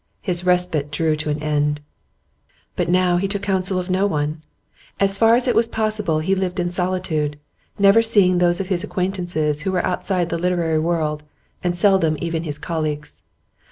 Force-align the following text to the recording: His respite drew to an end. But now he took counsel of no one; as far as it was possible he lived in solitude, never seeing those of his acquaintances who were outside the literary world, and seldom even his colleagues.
His 0.19 0.43
respite 0.43 0.89
drew 0.89 1.15
to 1.17 1.29
an 1.29 1.43
end. 1.43 1.79
But 2.75 2.89
now 2.89 3.17
he 3.17 3.27
took 3.27 3.43
counsel 3.43 3.77
of 3.77 3.87
no 3.91 4.07
one; 4.07 4.41
as 4.99 5.15
far 5.15 5.35
as 5.35 5.47
it 5.47 5.53
was 5.53 5.67
possible 5.67 6.21
he 6.21 6.33
lived 6.33 6.59
in 6.59 6.71
solitude, 6.71 7.37
never 7.77 8.01
seeing 8.01 8.39
those 8.39 8.59
of 8.59 8.69
his 8.69 8.83
acquaintances 8.83 9.61
who 9.61 9.71
were 9.71 9.85
outside 9.85 10.29
the 10.29 10.39
literary 10.41 10.79
world, 10.79 11.21
and 11.63 11.77
seldom 11.77 12.17
even 12.19 12.41
his 12.45 12.57
colleagues. 12.57 13.21